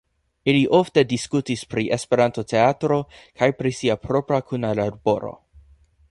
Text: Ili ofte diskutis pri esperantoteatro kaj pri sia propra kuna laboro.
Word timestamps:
Ili 0.51 0.61
ofte 0.75 1.01
diskutis 1.09 1.65
pri 1.73 1.83
esperantoteatro 1.97 2.97
kaj 3.41 3.49
pri 3.59 3.73
sia 3.81 3.99
propra 4.07 4.41
kuna 4.53 4.73
laboro. 4.81 5.31